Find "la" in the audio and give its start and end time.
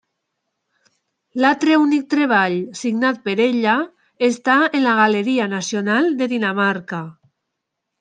4.91-4.99